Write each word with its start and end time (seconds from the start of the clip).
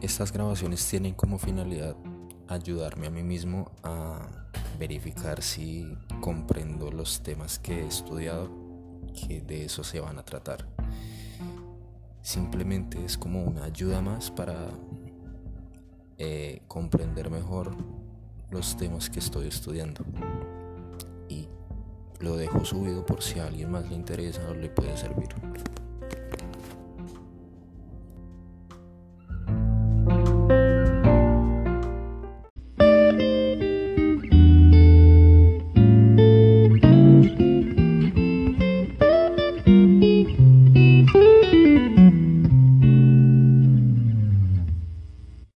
estas 0.00 0.32
grabaciones 0.32 0.86
tienen 0.88 1.14
como 1.14 1.38
finalidad 1.38 1.96
ayudarme 2.48 3.06
a 3.06 3.10
mí 3.10 3.22
mismo 3.22 3.70
a 3.82 4.26
verificar 4.78 5.42
si 5.42 5.96
comprendo 6.20 6.90
los 6.90 7.22
temas 7.22 7.58
que 7.58 7.82
he 7.82 7.86
estudiado, 7.86 8.50
que 9.14 9.40
de 9.42 9.66
eso 9.66 9.84
se 9.84 10.00
van 10.00 10.18
a 10.18 10.24
tratar. 10.24 10.66
Simplemente 12.22 13.04
es 13.04 13.18
como 13.18 13.44
una 13.44 13.64
ayuda 13.64 14.00
más 14.00 14.30
para 14.30 14.68
eh, 16.18 16.62
comprender 16.66 17.30
mejor 17.30 17.76
los 18.50 18.76
temas 18.76 19.10
que 19.10 19.18
estoy 19.18 19.48
estudiando. 19.48 20.04
Y 21.28 21.48
lo 22.18 22.36
dejo 22.36 22.64
subido 22.64 23.06
por 23.06 23.22
si 23.22 23.38
a 23.38 23.46
alguien 23.46 23.70
más 23.70 23.88
le 23.88 23.94
interesa 23.94 24.40
o 24.48 24.54
le 24.54 24.70
puede 24.70 24.96
servir. 24.96 25.28